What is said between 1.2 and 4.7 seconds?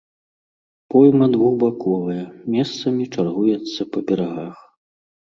двухбаковая, месцамі чаргуецца па берагах.